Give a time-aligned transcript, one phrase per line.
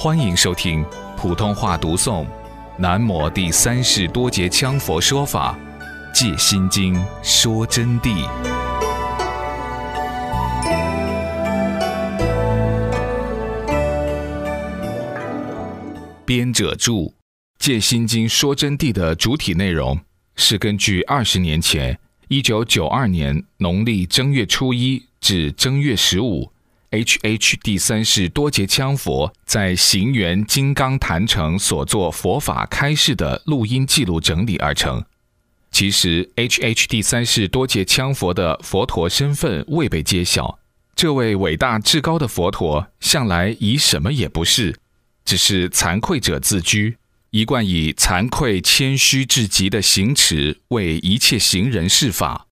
[0.00, 0.84] 欢迎收听
[1.16, 2.24] 普通话读诵
[2.78, 5.58] 《南摩第三世多杰羌佛说法
[6.14, 8.24] 戒心经说真谛》。
[16.24, 17.06] 编者注：
[17.58, 19.98] 《戒心经说真谛》的主体内容
[20.36, 21.98] 是根据二十年前
[22.30, 26.52] （一九九二年农历正月初一至正月十五）。
[26.90, 35.04] H H 第三世多杰羌佛在行源金刚坛城所作佛法开示的录音记录整理而成。
[35.70, 40.58] 其实，H H 第三世多杰羌佛的佛陀身份未被揭晓。
[40.96, 44.74] 这位伟大至高的佛陀向来以什么也不是，
[45.26, 46.96] 只是惭愧者自居，
[47.28, 52.46] 一贯以惭愧谦虚至极的行持为一切行人示法。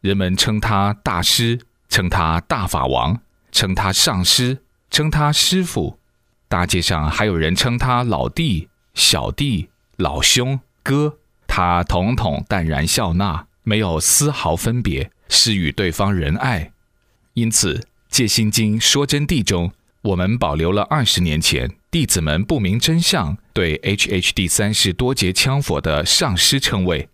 [0.00, 3.20] 人们称他大师，称他大法王。
[3.56, 4.58] 称他上师，
[4.90, 5.98] 称他师傅，
[6.46, 16.72] 大街上还有人称他老弟、小弟、老兄、哥，他统统淡然笑纳，没有丝毫分别，施与对方仁爱。
[17.32, 17.78] 因此，
[18.10, 27.08] 《戒心经说真谛》中，我们保留了二十年前弟子们不明真相对 H H 第三世多杰羌佛的上师称谓，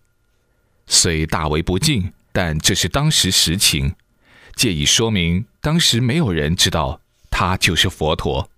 [0.87, 3.95] 虽大为不敬，但这是当时实情。
[4.55, 8.49] 借以说明，当时没有人知道他就是佛陀。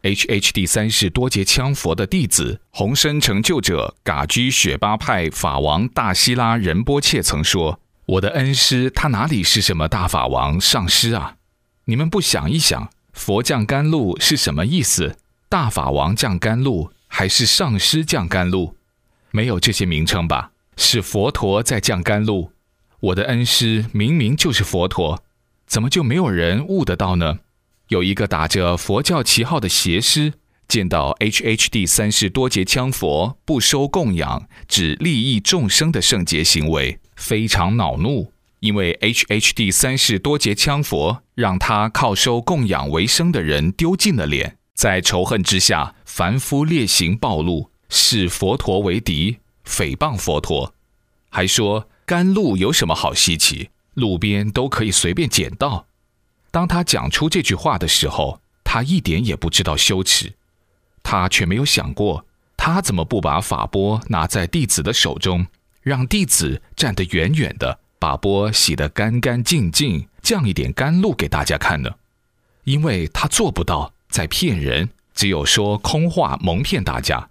[0.00, 11.36] H H 第三世多杰羌佛的弟子红身成就者噶居雪巴派法王大希拉仁波切曾说：“我的恩师，他哪里是什么大法王上师啊？
[11.84, 15.18] 你们不想一想，佛降甘露是什么意思？
[15.50, 18.74] 大法王降甘露，还是上师降甘露？
[19.30, 20.52] 没有这些名称吧？
[20.78, 22.52] 是佛陀在降甘露。”
[23.00, 25.22] 我的恩师明明就是佛陀，
[25.70, 27.38] 怎么就没有人悟得到呢？
[27.90, 30.32] 有一个打着佛教旗号的邪师，
[30.66, 38.32] 见到 H H D 三世多杰羌佛不收供养，只利益众生的圣洁行为，非常恼怒。
[38.58, 50.74] 因为 H H D 三世多杰羌佛让他靠收供养为生的人丢尽了脸，在仇恨之下，凡夫劣行暴露，视佛陀为敌，诽谤佛陀，
[51.28, 51.88] 还说。
[52.06, 53.70] 甘露有什么好稀奇？
[53.94, 55.86] 路边都可以随便捡到。
[56.50, 60.32] 当他讲出这句话的时候，他一点也不知道羞耻。
[61.02, 65.46] 他却没有想过，他怎么不把法钵拿在弟子的手中，
[65.82, 71.90] 让弟子站得远远的，把钵洗得干干净净，降一点甘露给大家看呢？
[72.64, 77.30] 因为他做不到，在骗人，只有说空话蒙骗大家。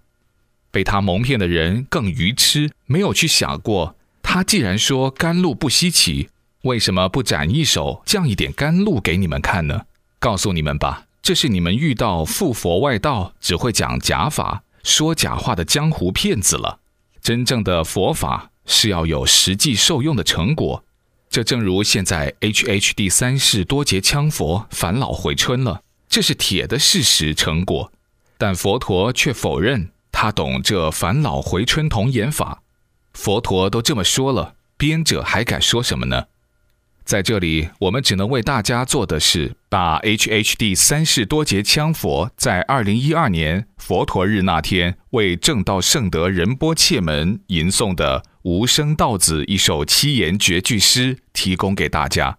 [0.72, 3.96] 被他蒙骗的人更愚痴，没有去想过。
[4.22, 6.28] 他既然说甘露不稀奇，
[6.62, 9.86] 为什么不展一手降一点甘露给你们看呢？
[10.18, 16.80] 告诉你们吧，这是你们遇到附佛外道、只会讲假法、说假话的江湖骗子了。
[17.22, 20.84] 真正的佛法是要有实际受用的成果。
[21.30, 27.90] 这正如现在 H H 第三世多劫羌佛返老回春了，这是铁的事实成果。
[28.36, 32.62] 但佛陀却否认他懂这返老回春童言法。
[33.14, 36.24] 佛陀都这么说了，编者还敢说什么呢？
[37.10, 52.38] 在这里，我们只能为大家做的是，把 H H D 三世多杰羌佛在二零一二年佛陀日那天为正道圣德仁波切门吟诵的《无声道子》一首七言绝句诗提供给大家。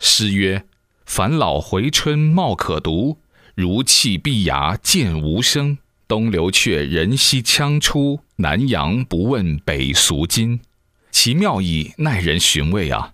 [0.00, 0.64] 诗曰
[1.06, 3.20] ：“返老回春貌可读，
[3.54, 5.78] 如泣碧崖见无声。
[6.08, 10.58] 东流却人兮羌出。”南阳不问北俗今，
[11.12, 13.12] 其妙意耐人寻味啊！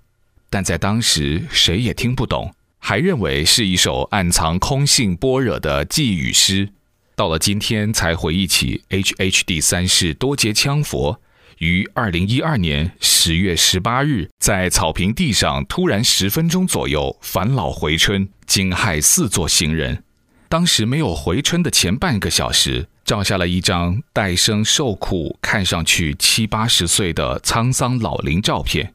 [0.55, 6.69] 但在当时谁也听不懂，还认为是一首暗藏空性般若的寄语诗。
[7.17, 11.21] 到了今天才回忆起 HHD 三世多杰羌佛
[11.59, 20.05] 于二零一二年十月十八日在草坪地上突然十分钟左右返老回春，惊骇四座行人。
[20.49, 22.87] 当时没有回春的前半个小时。
[23.05, 28.95] 照下了一张代生受苦、看上去七八十岁的沧桑老龄照片，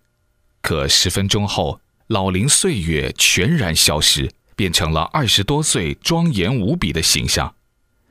[0.61, 7.55] 可十分钟后，老龄岁月全然消失，变成了二十多岁庄严无比的形象。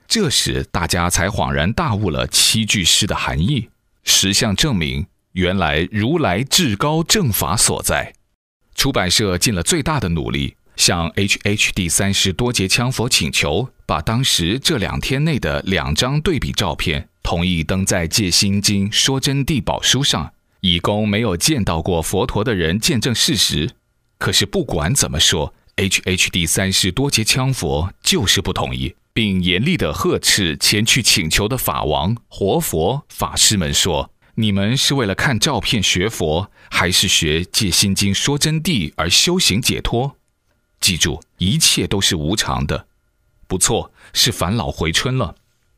[0.06, 3.68] 这时，大家才恍然大悟了七句诗的含义。
[4.04, 8.14] 实相证明，原来如来至高正法所在。
[8.74, 10.56] 出版社尽了最大的努力。
[10.76, 23.70] 向 H H 第三世多杰羌佛请求，把当时这两天内的两张对比照片同意登在《戒心经说真谛宝书》上，以供没有见到过佛陀的人见证事实。
[24.18, 40.16] 可是不管怎么说，HHD 三世多杰羌佛就是不同意，并严厉地呵斥前去请求的法王、活佛、法师们说：“你们是为了看照片学佛，还是学借心经说真谛而修行解脱？
[40.80, 42.86] 记住，一切都是无常的。
[43.46, 45.36] 不错，是返老回春了。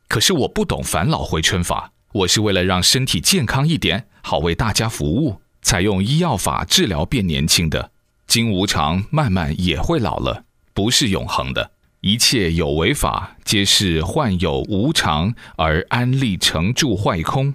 [0.08, 7.92] 可是我不懂返老回春法，我是为了让身体健康一点，好为大家服务，采用医药法治疗变年轻的。
[8.26, 17.54] 经无常，慢慢也会老了。”不是永恒的，一切有为法皆是幻有无常而安立成住坏空。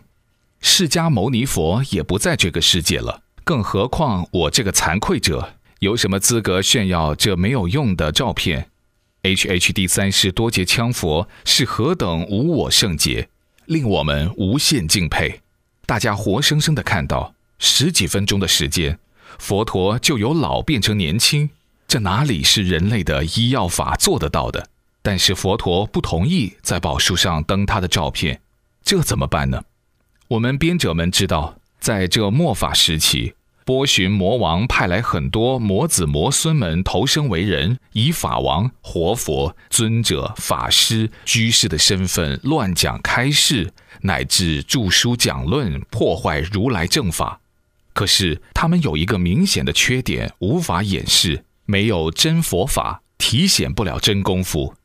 [0.60, 8.70] 释迦牟尼佛也不在这个世界了，更何况我这个惭愧者，有什么资格炫耀这没有用的照片
[9.24, 13.30] ？H H D 三世多劫羌佛是何等无我圣洁，
[13.66, 15.42] 令我们无限敬佩。
[15.86, 18.98] 大家活生生的看到，十几分钟的时间，
[19.40, 21.50] 佛陀就由老变成年轻。
[21.88, 24.68] 这哪里是人类的医药法做得到的？
[25.02, 28.42] 但是佛陀不同意在宝树上登他的照片，
[28.84, 29.64] 这怎么办呢？
[30.30, 33.36] 我们编者们知道，在这末法时期，
[33.66, 47.40] 波旬魔王派来很多魔子魔孙们投生为人，以法王、活佛、尊者、法师、居士的身份乱讲开示，乃至著书讲论，破坏如来正法。
[47.94, 51.44] 可是他们有一个明显的缺点，无法掩饰。
[51.66, 54.76] 没有真佛法，体显不了真功夫。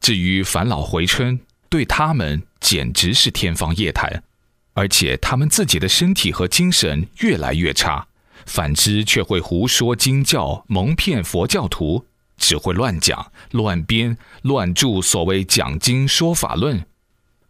[0.00, 1.38] 至于返老回春，
[1.68, 4.22] 对他们简直是天方夜谭，
[4.72, 8.06] 而且他们自己的身体和精神越来越差，
[8.46, 12.06] 反之却会胡说经教，蒙骗佛教徒，
[12.36, 16.84] 只会乱讲、乱编、乱著所谓讲经说法论。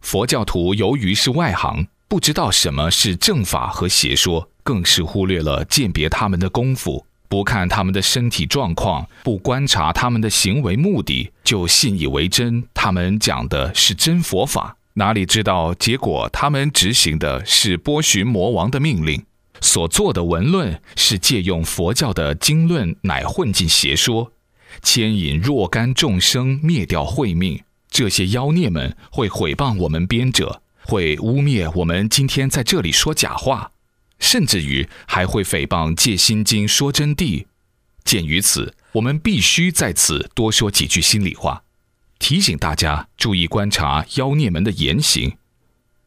[0.01, 7.05] 佛教徒由于是外行，不知道什么是正法和邪说，更是忽略了鉴别他们的功夫。
[7.27, 12.63] 不看他们的身体状况，不观察他们的行为目的，就信以为真。
[12.73, 16.29] 他们讲的是真佛法，哪里知道结果？
[16.29, 19.25] 他们执行的是波旬魔王的命令，
[19.61, 24.33] 所做的文论是借用佛教的经论，乃混进邪说，
[24.81, 27.63] 牵引若干众生灭掉慧命。
[27.89, 33.71] 这些妖孽们会毁谤我们编者，会污蔑我们今天在这里说假话。
[34.19, 37.45] 甚至于还会诽谤《戒心经》说真谛。
[38.03, 41.63] 鉴于此，我们必须在此多说几句心里话，
[42.17, 45.37] 提醒大家注意观察妖孽们的言行。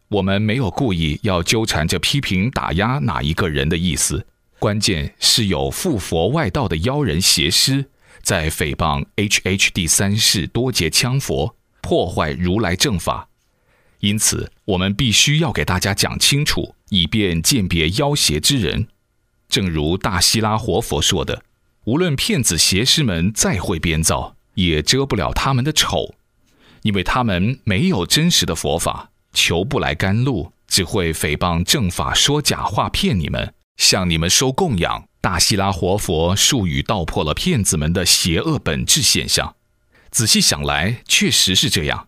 [0.09, 4.27] 我们没有故意要纠缠着批评打压哪一个人的意思，
[4.59, 7.87] 关键是有附佛外道的妖人邪师
[8.23, 13.29] 在诽谤 H H 第三世多劫羌佛，破坏如来正法。
[14.01, 16.75] 因此，我们必须要给大家讲清楚。
[16.91, 18.89] 以便鉴别妖邪之人，
[19.47, 21.43] 正如大希拉活佛说的
[21.85, 26.15] ：“无论骗子邪师们再会编造，也遮不了他们的丑，
[26.81, 39.57] 因为他们没有真实的佛法，求不来甘露，只会诽谤正法，说假话骗你们，向你们收供养。”大希拉活佛术语道破了骗子们的邪恶本质现象。
[40.11, 42.07] 仔细想来，确实是这样。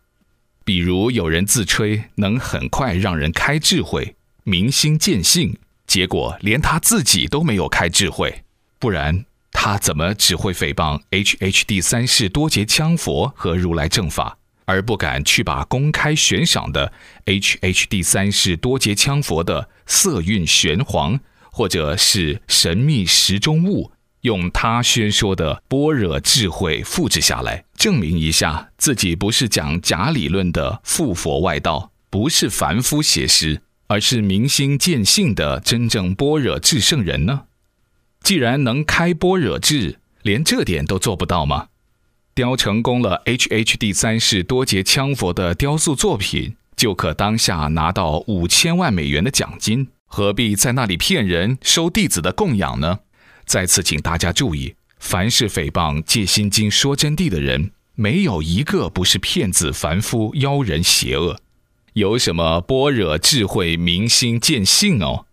[0.64, 4.14] 比如有人自吹能很快让人开智慧。
[4.44, 8.42] 明心见性，结果连他自己都没有开智慧，
[8.78, 14.38] 不然他怎么只会诽谤 HHD 三世多劫羌佛和如来正法，
[14.70, 16.92] 而不敢去把公开悬赏的
[17.24, 21.18] H H 第三世多劫羌佛的色蕴玄黄，
[21.50, 33.62] 或者是神秘时中物，用他宣说的般若智慧复制下来，证明一下自己不是讲假理论的附佛外道，不是凡夫邪师。
[33.88, 37.46] 而是明心见性的真正般若智圣人呢？
[38.22, 41.69] 既然能开般若智，连这点都做不到吗？
[42.40, 53.00] 雕成功了，H H D 三世多劫羌佛的雕塑作品，就可当下拿到五千万美元的奖金，何必在那里骗人收弟子的供养呢？
[53.44, 61.38] 再次请大家注意，凡是诽谤戒心经说真谛的人，没有一个不是骗子、凡夫、妖人、邪恶。
[61.92, 65.26] 有什么般若智慧明心见性哦？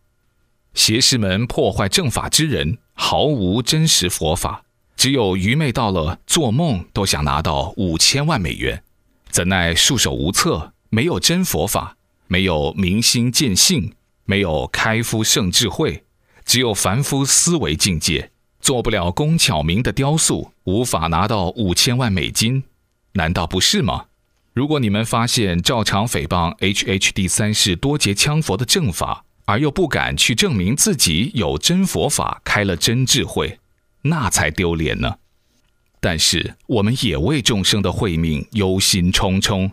[0.74, 4.66] 邪师们破坏正法之人，毫无真实佛法，
[4.98, 8.84] 只有愚昧到了做梦都想拿到五千万美元，
[9.30, 13.94] 怎奈束手无策，没有真佛法，没有明心见性，
[14.26, 16.04] 没有开夫圣智慧，
[16.44, 22.64] 只有凡夫思维境界，做不了工巧明的雕塑，无法拿到五千万美金，
[23.14, 24.06] 难道不是吗？
[24.54, 33.60] 如果你们发现照常诽谤 HHD 三世多劫羌佛的正法，而又不敢去证明自己有真佛法，开了真智慧，
[34.04, 35.16] 那才丢脸呢。
[36.00, 39.72] 但是我们也为众生的慧命忧心忡忡。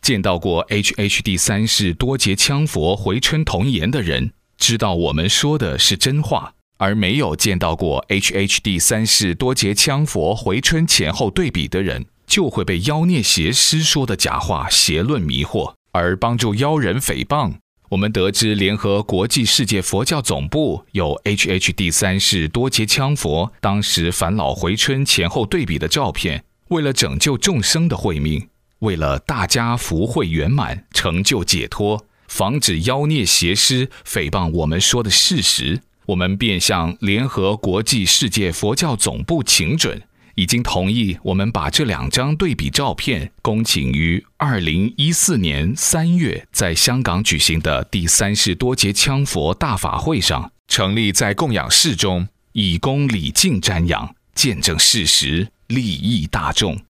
[0.00, 17.54] 见到过 H H D 三世多劫羌佛回春童颜的人，知道我们说的是真话；而没有见到过 H H D 三世多劫羌佛回春前后对比的人，就会被妖孽邪师说的假话邪论迷惑，而帮助妖人诽谤。
[17.88, 26.42] 我们得知，联合国际世界佛教总部有 H H D 三世多杰羌佛当时返老回春前后对比的照片。
[26.68, 28.48] 为了拯救众生的慧命，
[28.80, 40.02] 为了大家福慧圆满、成就解脱，防止妖孽邪师诽谤我们说的事实，我们便向联合国际世界佛教总部请准。
[40.36, 56.78] 已经同意，我们把这两张对比照片恭请于二零一四年三月在香港举行的第三世多杰羌佛大法会上，成立在供养室中，以供礼敬瞻仰，见证事实，利益大众。